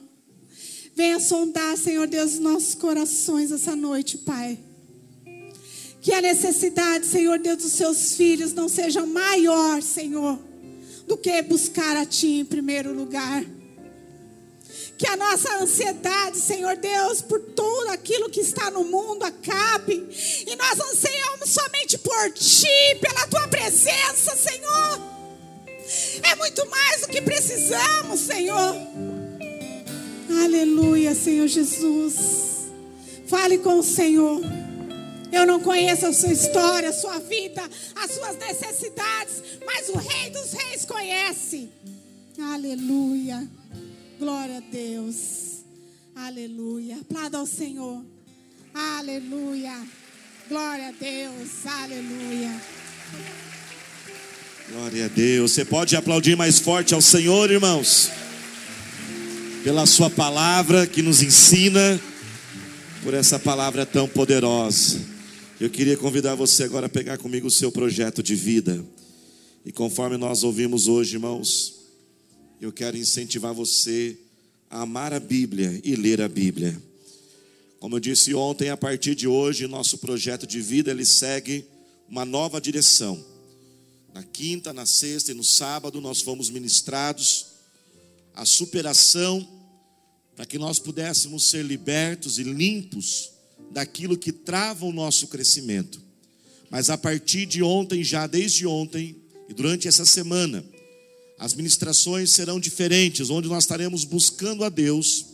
[0.94, 4.58] Venha sondar, Senhor Deus, nossos corações essa noite, Pai.
[6.00, 10.38] Que a necessidade, Senhor Deus, dos seus filhos não seja maior, Senhor,
[11.12, 13.44] do que buscar a Ti em primeiro lugar.
[14.96, 20.08] Que a nossa ansiedade, Senhor Deus, por tudo aquilo que está no mundo acabe.
[20.46, 25.02] E nós anseiamos somente por Ti, pela Tua presença, Senhor.
[26.22, 28.74] É muito mais do que precisamos, Senhor.
[30.42, 32.70] Aleluia, Senhor Jesus.
[33.26, 34.40] Fale com o Senhor.
[35.32, 37.62] Eu não conheço a sua história, a sua vida,
[37.96, 41.68] as suas necessidades, mas o Rei dos Reis conhece.
[42.38, 43.48] Aleluia.
[44.18, 45.62] Glória a Deus.
[46.14, 46.98] Aleluia.
[47.00, 48.04] Aplauda ao Senhor.
[48.74, 49.74] Aleluia.
[50.48, 51.66] Glória a Deus.
[51.66, 52.60] Aleluia.
[54.70, 55.52] Glória a Deus.
[55.52, 58.10] Você pode aplaudir mais forte ao Senhor, irmãos?
[59.62, 62.00] pela Sua palavra que nos ensina,
[63.02, 65.11] por essa palavra tão poderosa.
[65.62, 68.84] Eu queria convidar você agora a pegar comigo o seu projeto de vida.
[69.64, 71.84] E conforme nós ouvimos hoje, irmãos,
[72.60, 74.18] eu quero incentivar você
[74.68, 76.82] a amar a Bíblia e ler a Bíblia.
[77.78, 81.64] Como eu disse ontem, a partir de hoje, nosso projeto de vida ele segue
[82.08, 83.24] uma nova direção.
[84.12, 87.46] Na quinta, na sexta e no sábado nós fomos ministrados
[88.34, 89.48] a superação,
[90.34, 93.30] para que nós pudéssemos ser libertos e limpos
[93.72, 96.00] daquilo que trava o nosso crescimento.
[96.70, 99.16] Mas a partir de ontem, já desde ontem
[99.48, 100.64] e durante essa semana,
[101.38, 105.26] as ministrações serão diferentes, onde nós estaremos buscando a Deus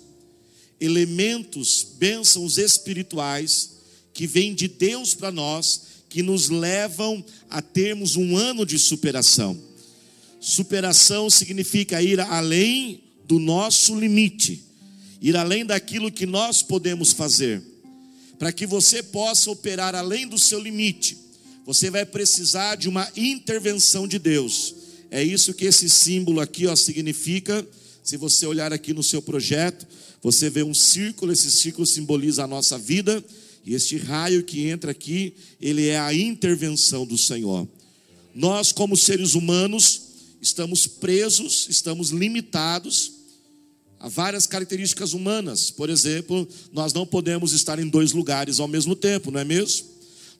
[0.81, 3.79] elementos, bênçãos espirituais
[4.15, 9.59] que vêm de Deus para nós, que nos levam a termos um ano de superação.
[10.41, 14.65] Superação significa ir além do nosso limite,
[15.21, 17.63] ir além daquilo que nós podemos fazer.
[18.39, 21.17] Para que você possa operar além do seu limite,
[21.67, 24.75] você vai precisar de uma intervenção de Deus.
[25.11, 27.67] É isso que esse símbolo aqui ó, significa.
[28.05, 29.87] Se você olhar aqui no seu projeto,
[30.23, 33.23] você vê um círculo, esse círculo simboliza a nossa vida,
[33.67, 37.69] e este raio que entra aqui, ele é a intervenção do Senhor.
[38.35, 40.03] Nós, como seres humanos,
[40.41, 43.18] estamos presos, estamos limitados
[44.01, 45.71] a várias características humanas.
[45.71, 49.87] Por exemplo, nós não podemos estar em dois lugares ao mesmo tempo, não é mesmo?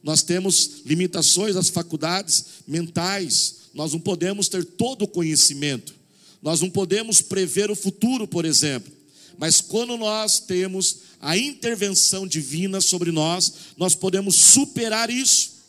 [0.03, 5.93] Nós temos limitações às faculdades mentais, nós não podemos ter todo o conhecimento,
[6.41, 8.91] nós não podemos prever o futuro, por exemplo.
[9.37, 15.59] Mas quando nós temos a intervenção divina sobre nós, nós podemos superar isso.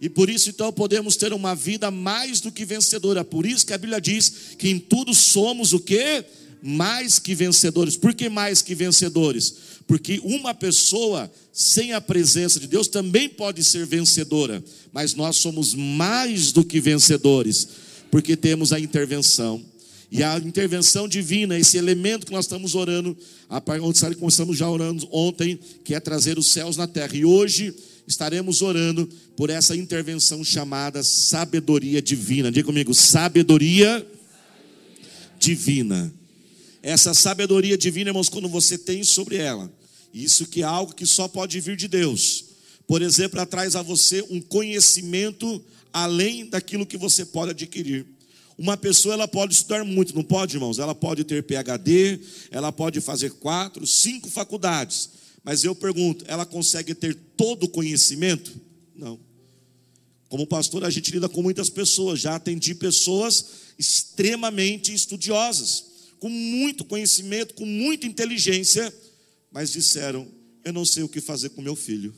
[0.00, 3.24] E por isso então podemos ter uma vida mais do que vencedora.
[3.24, 6.24] Por isso que a Bíblia diz que em tudo somos o que?
[6.66, 7.96] Mais que vencedores.
[7.96, 9.54] Por que mais que vencedores?
[9.86, 15.74] Porque uma pessoa sem a presença de Deus também pode ser vencedora, mas nós somos
[15.74, 17.68] mais do que vencedores,
[18.10, 19.64] porque temos a intervenção.
[20.10, 23.16] E a intervenção divina, esse elemento que nós estamos orando,
[23.82, 27.16] onde começamos já orando ontem, que é trazer os céus na terra.
[27.16, 27.72] E hoje
[28.06, 32.50] estaremos orando por essa intervenção chamada sabedoria divina.
[32.50, 34.06] Diga comigo, sabedoria
[35.38, 36.12] divina.
[36.86, 39.68] Essa sabedoria divina, irmãos, quando você tem sobre ela,
[40.14, 42.44] isso que é algo que só pode vir de Deus.
[42.86, 45.60] Por exemplo, traz a você um conhecimento
[45.92, 48.06] além daquilo que você pode adquirir.
[48.56, 50.78] Uma pessoa ela pode estudar muito, não pode, irmãos?
[50.78, 52.20] Ela pode ter PhD,
[52.52, 55.10] ela pode fazer quatro, cinco faculdades.
[55.42, 58.52] Mas eu pergunto, ela consegue ter todo o conhecimento?
[58.94, 59.18] Não.
[60.28, 62.20] Como pastor, a gente lida com muitas pessoas.
[62.20, 63.44] Já atendi pessoas
[63.76, 68.92] extremamente estudiosas, com muito conhecimento, com muita inteligência,
[69.50, 70.26] mas disseram:
[70.64, 72.14] Eu não sei o que fazer com meu filho.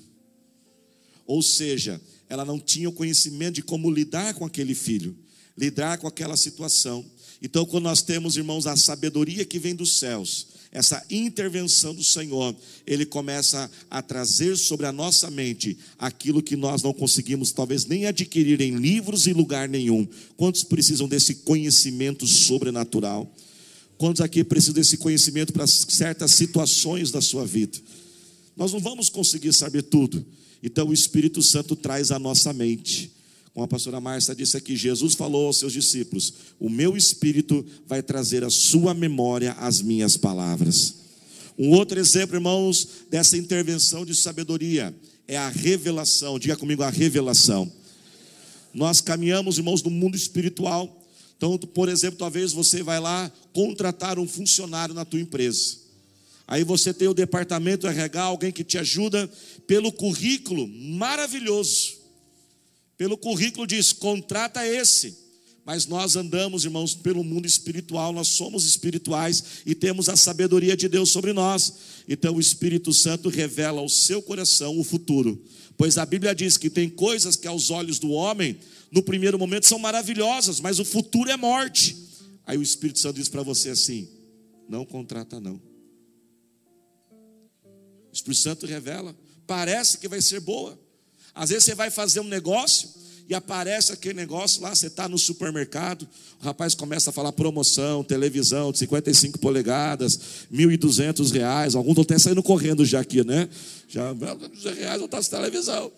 [1.26, 5.16] Ou seja, ela não tinha o conhecimento de como lidar com aquele filho
[5.58, 7.04] lidar com aquela situação.
[7.42, 12.54] Então, quando nós temos, irmãos, a sabedoria que vem dos céus, essa intervenção do Senhor,
[12.86, 18.06] ele começa a trazer sobre a nossa mente aquilo que nós não conseguimos, talvez nem
[18.06, 20.06] adquirir em livros e lugar nenhum.
[20.36, 23.32] Quantos precisam desse conhecimento sobrenatural?
[23.98, 27.78] Quantos aqui precisam desse conhecimento para certas situações da sua vida?
[28.56, 30.24] Nós não vamos conseguir saber tudo.
[30.62, 33.12] Então, o Espírito Santo traz à nossa mente
[33.58, 38.00] como a pastora Márcia disse aqui, Jesus falou aos seus discípulos: O meu espírito vai
[38.00, 40.94] trazer à sua memória as minhas palavras.
[41.58, 44.94] Um outro exemplo, irmãos, dessa intervenção de sabedoria
[45.26, 46.38] é a revelação.
[46.38, 47.68] Diga comigo a revelação.
[48.72, 51.04] Nós caminhamos, irmãos, no mundo espiritual.
[51.38, 55.78] Então, por exemplo, talvez você vai lá contratar um funcionário na tua empresa.
[56.46, 59.30] Aí você tem o departamento RH, alguém que te ajuda
[59.66, 61.98] pelo currículo maravilhoso
[62.98, 65.28] pelo currículo diz: contrata esse.
[65.64, 70.88] Mas nós andamos, irmãos, pelo mundo espiritual, nós somos espirituais e temos a sabedoria de
[70.88, 71.74] Deus sobre nós.
[72.08, 75.40] Então o Espírito Santo revela ao seu coração o futuro.
[75.76, 78.58] Pois a Bíblia diz que tem coisas que aos olhos do homem,
[78.90, 81.96] no primeiro momento, são maravilhosas, mas o futuro é morte.
[82.46, 84.08] Aí o Espírito Santo diz para você assim:
[84.68, 85.60] não contrata, não.
[87.54, 90.78] O Espírito Santo revela, parece que vai ser boa
[91.38, 92.90] às vezes você vai fazer um negócio
[93.28, 96.08] e aparece aquele negócio lá, você está no supermercado,
[96.40, 100.18] o rapaz começa a falar promoção, televisão de 55 polegadas,
[100.52, 103.48] 1.200 reais, alguns estão até saindo correndo já aqui, né?
[103.86, 105.92] Já, 200 reais está essa televisão.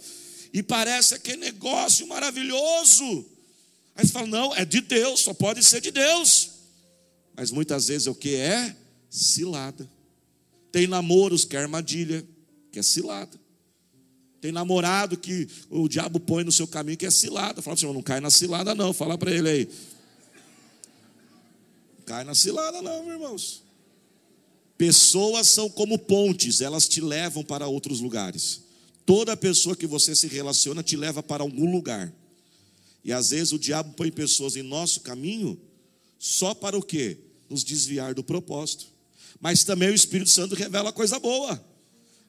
[0.52, 3.26] E parece aquele negócio maravilhoso.
[3.94, 6.50] Aí você fala, não, é de Deus, só pode ser de Deus.
[7.36, 8.74] Mas muitas vezes o que é?
[9.08, 9.88] Cilada.
[10.72, 12.26] Tem namoros que é armadilha,
[12.72, 13.38] que é cilada.
[14.40, 17.60] Tem namorado que o diabo põe no seu caminho que é cilada.
[17.60, 18.92] Fala assim, não cai na cilada não.
[18.92, 19.68] Fala para ele aí.
[22.06, 23.62] Cai na cilada não, meus irmãos.
[24.78, 28.62] Pessoas são como pontes, elas te levam para outros lugares.
[29.10, 32.14] Toda pessoa que você se relaciona te leva para algum lugar.
[33.04, 35.60] E às vezes o diabo põe pessoas em nosso caminho
[36.16, 37.18] só para o quê?
[37.48, 38.86] Nos desviar do propósito.
[39.40, 41.60] Mas também o Espírito Santo revela coisa boa.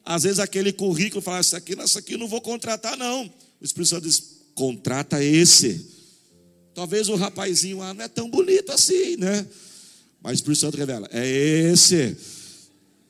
[0.03, 3.31] Às vezes aquele currículo fala, isso aqui, isso aqui não vou contratar, não.
[3.61, 5.85] O Espírito Santo diz, contrata esse.
[6.73, 9.45] Talvez o rapazinho ah, não é tão bonito assim, né?
[10.19, 12.17] Mas o Espírito Santo revela, é esse.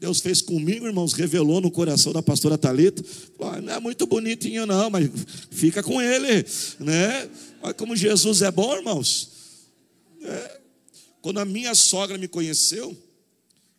[0.01, 3.03] Deus fez comigo, irmãos, revelou no coração da pastora Talita.
[3.39, 5.07] Ah, não é muito bonitinho, não, mas
[5.51, 6.43] fica com ele,
[6.79, 7.29] né?
[7.61, 9.29] Olha como Jesus é bom, irmãos.
[10.23, 10.59] É.
[11.21, 12.97] Quando a minha sogra me conheceu,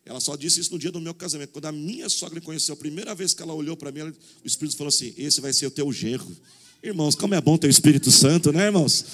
[0.05, 1.51] ela só disse isso no dia do meu casamento.
[1.51, 4.13] Quando a minha sogra me conheceu, a primeira vez que ela olhou para mim, ela,
[4.45, 6.25] o Espírito falou assim: Esse vai ser o teu genro.
[6.81, 9.05] Irmãos, como é bom ter o Espírito Santo, né, irmãos?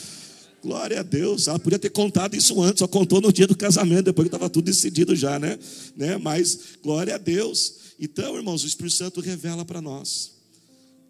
[0.62, 1.47] Glória a Deus.
[1.47, 4.49] Ela podia ter contado isso antes, só contou no dia do casamento, depois que estava
[4.49, 5.57] tudo decidido já, né?
[5.95, 6.18] né?
[6.18, 7.76] Mas, glória a Deus.
[7.99, 10.32] Então, irmãos, o Espírito Santo revela para nós.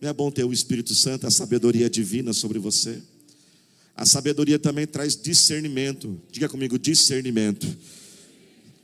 [0.01, 3.01] Não é bom ter o Espírito Santo, a sabedoria divina sobre você.
[3.95, 6.21] A sabedoria também traz discernimento.
[6.31, 7.65] Diga comigo, discernimento.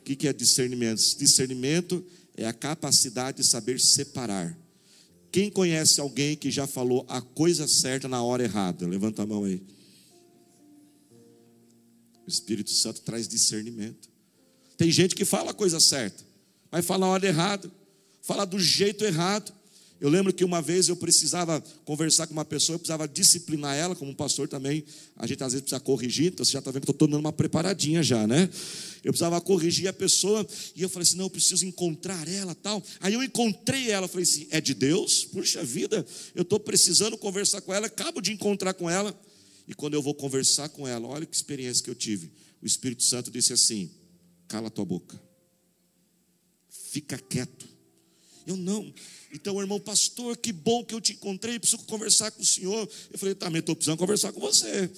[0.02, 1.02] O que é discernimento?
[1.18, 2.04] Discernimento
[2.36, 4.58] é a capacidade de saber separar
[5.32, 8.88] Quem conhece alguém que já falou a coisa certa na hora errada?
[8.88, 9.62] Levanta a mão aí.
[12.26, 14.10] O Espírito Santo traz discernimento.
[14.78, 16.24] Tem gente que fala a coisa certa,
[16.72, 17.72] mas fala na hora errada,
[18.22, 19.54] fala do jeito errado.
[20.02, 23.96] Eu lembro que uma vez eu precisava conversar com uma pessoa, eu precisava disciplinar ela,
[23.96, 24.84] como um pastor também.
[25.16, 27.22] A gente às vezes precisa corrigir, então você já está vendo que eu estou dando
[27.22, 28.50] uma preparadinha já, né?
[29.04, 30.46] Eu precisava corrigir a pessoa,
[30.76, 32.84] e eu falei assim: não, eu preciso encontrar ela tal.
[33.00, 35.24] Aí eu encontrei ela, falei assim: é de Deus?
[35.24, 36.06] Puxa vida,
[36.36, 39.18] eu estou precisando conversar com ela, acabo de encontrar com ela.
[39.68, 42.32] E quando eu vou conversar com ela, olha que experiência que eu tive.
[42.62, 43.90] O Espírito Santo disse assim:
[44.48, 45.22] cala tua boca,
[46.70, 47.68] fica quieto.
[48.46, 48.94] Eu não.
[49.34, 52.88] Então, irmão pastor, que bom que eu te encontrei, preciso conversar com o senhor.
[53.12, 54.90] Eu falei, também estou precisando conversar com você.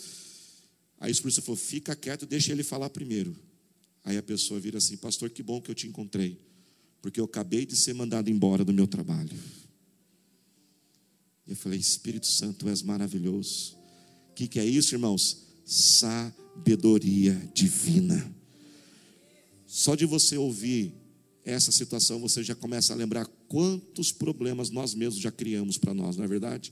[1.00, 3.36] Aí o Espírito falou, fica quieto, deixa ele falar primeiro.
[4.04, 6.40] Aí a pessoa vira assim, pastor, que bom que eu te encontrei,
[7.02, 9.38] porque eu acabei de ser mandado embora do meu trabalho.
[11.48, 13.77] Eu falei, Espírito Santo, és maravilhoso.
[14.38, 15.36] Que, que é isso, irmãos?
[15.66, 18.32] Sabedoria divina.
[19.66, 20.94] Só de você ouvir
[21.44, 26.18] essa situação, você já começa a lembrar quantos problemas nós mesmos já criamos para nós,
[26.18, 26.72] não é verdade?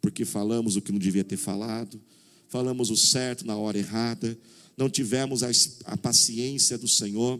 [0.00, 2.00] Porque falamos o que não devia ter falado,
[2.48, 4.38] falamos o certo na hora errada,
[4.74, 5.50] não tivemos a,
[5.84, 7.38] a paciência do Senhor.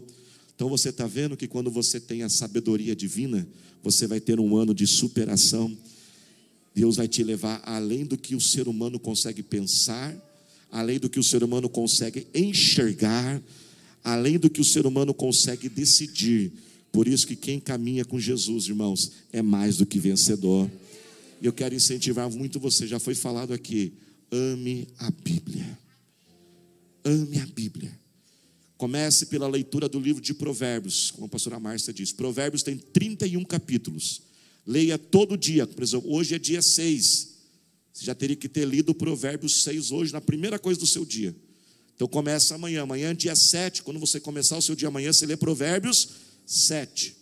[0.53, 3.47] Então você está vendo que quando você tem a sabedoria divina,
[3.81, 5.75] você vai ter um ano de superação.
[6.75, 10.15] Deus vai te levar além do que o ser humano consegue pensar,
[10.71, 13.41] além do que o ser humano consegue enxergar,
[14.03, 16.51] além do que o ser humano consegue decidir.
[16.91, 20.69] Por isso que quem caminha com Jesus, irmãos, é mais do que vencedor.
[21.41, 23.93] E eu quero incentivar muito você, já foi falado aqui,
[24.31, 25.77] ame a Bíblia.
[27.05, 27.91] Ame a Bíblia.
[28.77, 32.11] Comece pela leitura do livro de Provérbios, como a pastora Márcia diz.
[32.11, 34.21] Provérbios tem 31 capítulos.
[34.65, 35.67] Leia todo dia.
[35.67, 37.33] Por exemplo, hoje é dia 6.
[37.93, 41.35] Você já teria que ter lido Provérbios 6 hoje, na primeira coisa do seu dia.
[41.95, 42.83] Então começa amanhã.
[42.83, 43.83] Amanhã é dia 7.
[43.83, 46.09] Quando você começar o seu dia amanhã, você lê Provérbios
[46.45, 47.15] 7.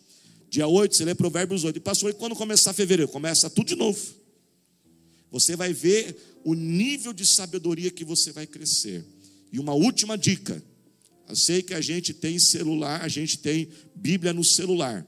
[0.50, 1.78] Dia 8, você lê Provérbios 8.
[1.78, 3.12] E passou, e quando começar fevereiro?
[3.12, 4.00] Começa tudo de novo.
[5.32, 9.06] Você vai ver o nível de sabedoria que você vai crescer.
[9.52, 10.62] E uma última dica.
[11.28, 15.08] Eu sei que a gente tem celular, a gente tem Bíblia no celular.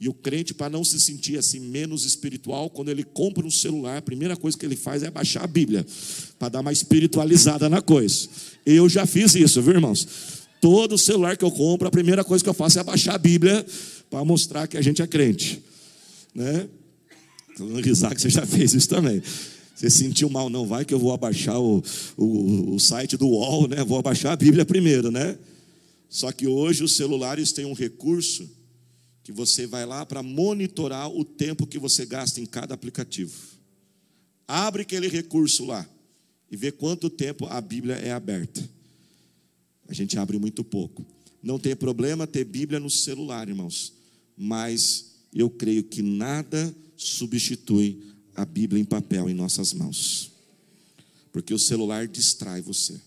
[0.00, 3.96] E o crente, para não se sentir assim menos espiritual, quando ele compra um celular,
[3.96, 5.84] a primeira coisa que ele faz é baixar a Bíblia,
[6.38, 8.28] para dar uma espiritualizada na coisa.
[8.64, 10.06] Eu já fiz isso, viu, irmãos?
[10.60, 13.66] Todo celular que eu compro, a primeira coisa que eu faço é baixar a Bíblia
[14.08, 15.62] para mostrar que a gente é crente.
[16.32, 16.68] Né?
[17.82, 19.20] Risada que você já fez isso também.
[19.74, 21.82] Você sentiu mal, não vai que eu vou abaixar o,
[22.16, 23.84] o, o site do UOL, né?
[23.84, 25.38] Vou abaixar a Bíblia primeiro, né?
[26.08, 28.48] Só que hoje os celulares têm um recurso
[29.28, 33.36] que você vai lá para monitorar o tempo que você gasta em cada aplicativo.
[34.46, 35.86] Abre aquele recurso lá
[36.50, 38.66] e vê quanto tempo a Bíblia é aberta.
[39.86, 41.04] A gente abre muito pouco.
[41.42, 43.92] Não tem problema ter Bíblia no celular, irmãos,
[44.34, 48.02] mas eu creio que nada substitui
[48.34, 50.32] a Bíblia em papel em nossas mãos,
[51.30, 52.98] porque o celular distrai você.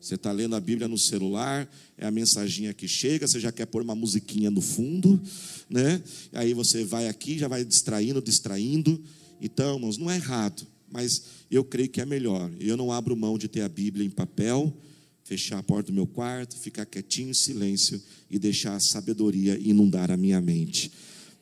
[0.00, 3.66] Você está lendo a Bíblia no celular, é a mensaginha que chega, você já quer
[3.66, 5.20] pôr uma musiquinha no fundo,
[5.68, 6.02] né?
[6.32, 9.00] Aí você vai aqui, já vai distraindo, distraindo.
[9.40, 12.50] Então, irmãos, não é errado, mas eu creio que é melhor.
[12.58, 14.74] Eu não abro mão de ter a Bíblia em papel,
[15.22, 20.10] fechar a porta do meu quarto, ficar quietinho em silêncio e deixar a sabedoria inundar
[20.10, 20.90] a minha mente.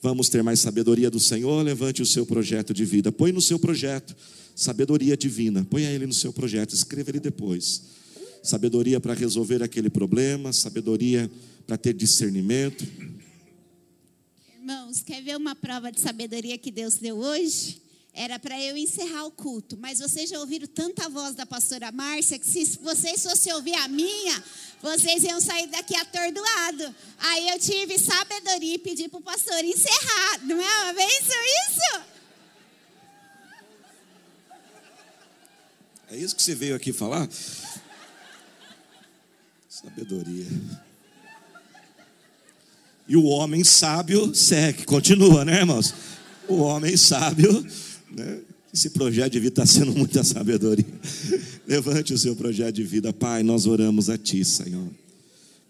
[0.03, 1.63] Vamos ter mais sabedoria do Senhor?
[1.65, 3.11] Levante o seu projeto de vida.
[3.13, 4.17] Põe no seu projeto
[4.59, 5.65] sabedoria divina.
[5.65, 7.83] Põe ele no seu projeto, escreva ele depois.
[8.43, 11.31] Sabedoria para resolver aquele problema, sabedoria
[11.67, 12.87] para ter discernimento.
[14.59, 17.83] Irmãos, quer ver uma prova de sabedoria que Deus deu hoje?
[18.15, 22.39] Era para eu encerrar o culto, mas vocês já ouviram tanta voz da pastora Márcia
[22.39, 24.43] que se vocês fossem ouvir a minha,
[24.83, 26.95] vocês iam sair daqui atordoado.
[27.19, 30.45] Aí eu tive sabedoria e pedi para o pastor encerrar.
[30.45, 31.37] Não é uma benção
[31.69, 32.03] isso?
[36.11, 37.29] É isso que você veio aqui falar?
[39.83, 40.47] Sabedoria.
[43.09, 45.95] E o homem sábio segue, continua, né, irmãos?
[46.49, 47.65] O homem sábio
[48.11, 48.41] né?
[48.73, 50.85] Esse projeto de vida está sendo muita sabedoria.
[51.67, 53.43] Levante o seu projeto de vida, Pai.
[53.43, 54.89] Nós oramos a Ti, Senhor.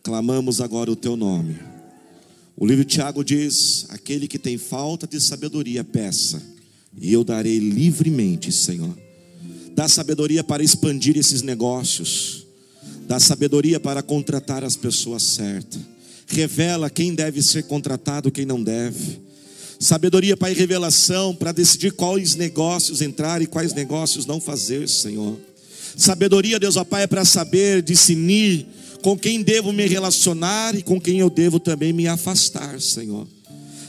[0.02, 1.58] Clamamos agora o Teu nome.
[2.56, 6.42] O livro de Tiago diz: Aquele que tem falta de sabedoria, peça,
[7.00, 8.96] e eu darei livremente, Senhor.
[9.76, 12.47] Dá sabedoria para expandir esses negócios,
[13.08, 15.80] dá sabedoria para contratar as pessoas certas,
[16.28, 19.28] revela quem deve ser contratado, quem não deve
[19.78, 25.38] Sabedoria, Pai, revelação para decidir quais negócios entrar e quais negócios não fazer, Senhor.
[25.96, 28.66] Sabedoria, Deus, ó Pai, é para saber discernir
[29.02, 33.28] com quem devo me relacionar e com quem eu devo também me afastar, Senhor.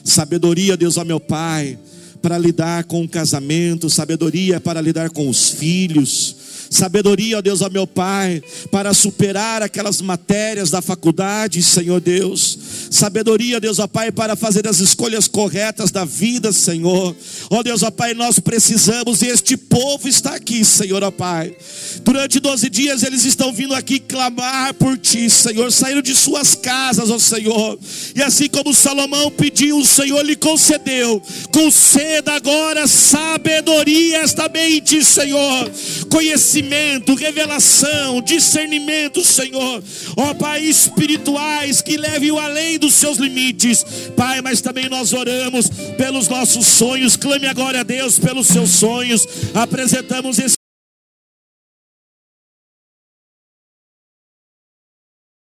[0.03, 1.79] Sabedoria, Deus, ó meu Pai,
[2.21, 6.35] para lidar com o casamento, sabedoria para lidar com os filhos,
[6.69, 12.58] sabedoria, ó Deus, ó meu Pai, para superar aquelas matérias da faculdade, Senhor Deus,
[12.89, 17.15] sabedoria, Deus, ó Pai, para fazer as escolhas corretas da vida, Senhor,
[17.49, 21.55] ó Deus, ó Pai, nós precisamos, e este povo está aqui, Senhor, ó Pai,
[22.03, 27.09] durante 12 dias eles estão vindo aqui clamar por Ti, Senhor, saíram de suas casas,
[27.09, 27.77] ó Senhor,
[28.15, 31.21] e assim como Salomão pediu, o Senhor lhe concedeu,
[31.51, 35.71] conceda agora sabedoria esta mente, Senhor,
[36.09, 39.83] conhecimento revelação, discernimento, Senhor.
[40.15, 43.83] Ó Pai, espirituais que leve-o além dos seus limites.
[44.15, 47.15] Pai, mas também nós oramos pelos nossos sonhos.
[47.15, 49.27] Clame agora a Deus pelos seus sonhos.
[49.53, 50.55] Apresentamos esse